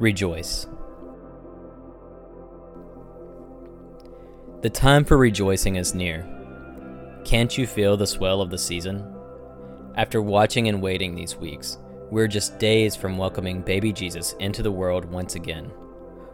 [0.00, 0.66] Rejoice.
[4.62, 6.26] The time for rejoicing is near.
[7.24, 9.14] Can't you feel the swell of the season?
[9.94, 11.78] After watching and waiting these weeks,
[12.10, 15.70] we're just days from welcoming baby Jesus into the world once again.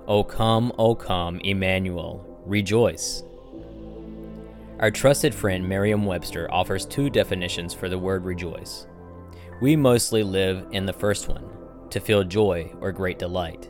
[0.09, 3.23] O come, O come, Emmanuel, rejoice.
[4.79, 8.87] Our trusted friend Merriam Webster offers two definitions for the word rejoice.
[9.61, 11.60] We mostly live in the first one
[11.91, 13.69] to feel joy or great delight.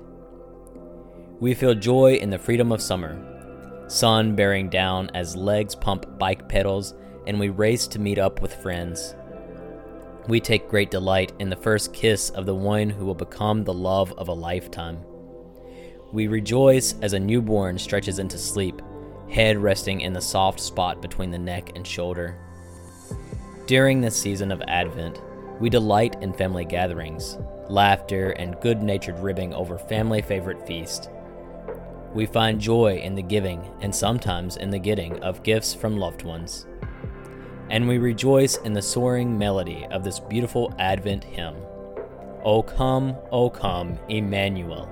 [1.41, 6.48] We feel joy in the freedom of summer, sun bearing down as legs pump bike
[6.48, 6.95] pedals
[7.27, 9.15] and we race to meet up with friends.
[10.29, 13.74] We take great delight in the first kiss of the one who will become the
[13.74, 14.98] love of a lifetime.
[16.12, 18.82] We rejoice as a newborn stretches into sleep,
[19.30, 22.37] head resting in the soft spot between the neck and shoulder.
[23.66, 25.21] During this season of Advent,
[25.61, 31.11] we delight in family gatherings, laughter, and good natured ribbing over family favorite feast.
[32.15, 36.23] We find joy in the giving and sometimes in the getting of gifts from loved
[36.23, 36.66] ones.
[37.69, 41.55] And we rejoice in the soaring melody of this beautiful Advent hymn
[42.43, 44.87] O come, O come, Emmanuel.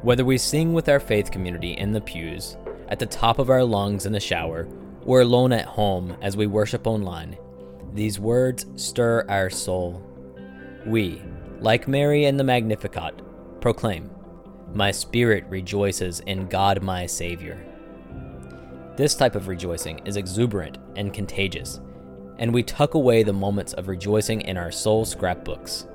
[0.00, 2.56] Whether we sing with our faith community in the pews,
[2.88, 4.66] at the top of our lungs in the shower,
[5.04, 7.36] or alone at home as we worship online,
[7.94, 10.02] these words stir our soul.
[10.84, 11.22] We,
[11.60, 13.22] like Mary in the Magnificat,
[13.60, 14.10] proclaim,
[14.74, 17.64] My spirit rejoices in God my Savior.
[18.96, 21.80] This type of rejoicing is exuberant and contagious,
[22.38, 25.86] and we tuck away the moments of rejoicing in our soul scrapbooks.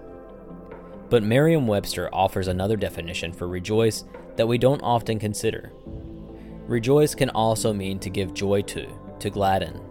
[1.09, 4.05] But Merriam Webster offers another definition for rejoice
[4.37, 5.73] that we don't often consider.
[6.65, 8.87] Rejoice can also mean to give joy to,
[9.19, 9.81] to gladden.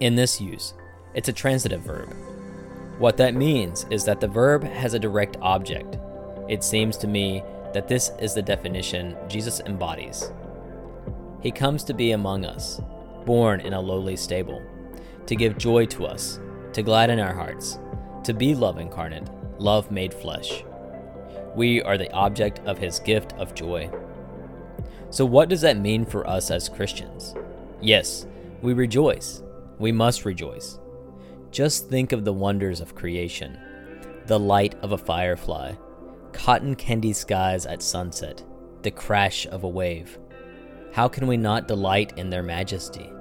[0.00, 0.74] In this use,
[1.14, 2.14] it's a transitive verb,
[2.98, 5.98] what that means is that the verb has a direct object.
[6.48, 7.42] It seems to me
[7.72, 10.32] that this is the definition Jesus embodies.
[11.40, 12.80] He comes to be among us,
[13.24, 14.62] born in a lowly stable,
[15.26, 16.38] to give joy to us,
[16.74, 17.78] to gladden our hearts,
[18.24, 19.28] to be love incarnate,
[19.58, 20.62] love made flesh.
[21.56, 23.90] We are the object of his gift of joy.
[25.10, 27.34] So, what does that mean for us as Christians?
[27.80, 28.26] Yes,
[28.62, 29.42] we rejoice.
[29.78, 30.78] We must rejoice.
[31.52, 33.58] Just think of the wonders of creation
[34.26, 35.74] the light of a firefly,
[36.32, 38.42] cotton candy skies at sunset,
[38.82, 40.18] the crash of a wave.
[40.92, 43.12] How can we not delight in their majesty?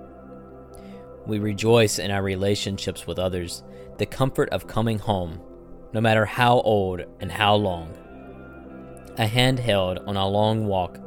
[1.25, 3.63] We rejoice in our relationships with others,
[3.97, 5.41] the comfort of coming home,
[5.91, 7.91] no matter how old and how long.
[9.17, 10.99] A hand held on a long walk,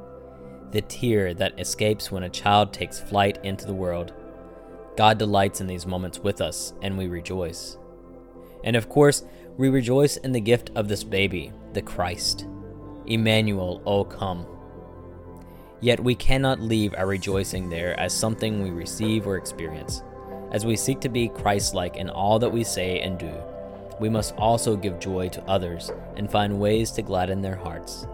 [0.73, 4.13] the tear that escapes when a child takes flight into the world
[4.97, 7.79] God delights in these moments with us, and we rejoice.
[8.63, 9.25] And of course,
[9.57, 12.47] we rejoice in the gift of this baby, the Christ.
[13.07, 14.47] Emmanuel, O come.
[15.81, 20.03] Yet we cannot leave our rejoicing there as something we receive or experience.
[20.51, 23.33] As we seek to be Christ like in all that we say and do,
[24.01, 28.07] we must also give joy to others and find ways to gladden their hearts.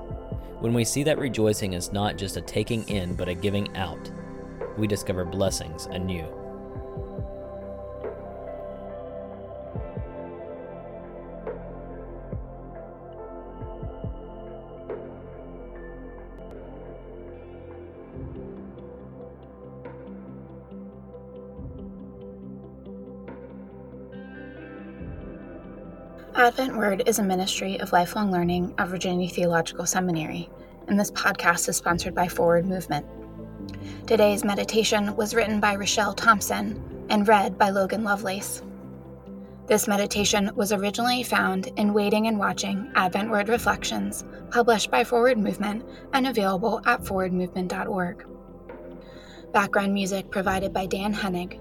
[0.59, 4.11] When we see that rejoicing is not just a taking in but a giving out,
[4.77, 6.40] we discover blessings anew.
[26.37, 30.49] Advent Word is a ministry of lifelong learning of Virginia Theological Seminary,
[30.87, 33.05] and this podcast is sponsored by Forward Movement.
[34.07, 38.63] Today's meditation was written by Rochelle Thompson and read by Logan Lovelace.
[39.67, 45.37] This meditation was originally found in Waiting and Watching Advent Word Reflections, published by Forward
[45.37, 48.25] Movement and available at forwardmovement.org.
[49.53, 51.61] Background music provided by Dan Hennig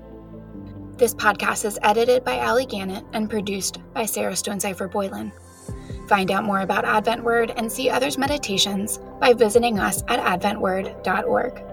[1.00, 5.32] this podcast is edited by Ali Gannett and produced by Sarah Stonecipher Boylan.
[6.10, 11.69] Find out more about Advent Word and see others' meditations by visiting us at adventword.org.